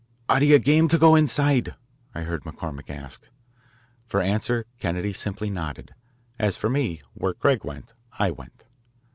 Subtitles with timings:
[0.27, 1.75] "Are you game to go inside?"
[2.15, 3.21] I heard McCormick ask.
[4.07, 5.93] For answer Kennedy simply nodded.
[6.39, 8.63] As for me, where Craig went I went.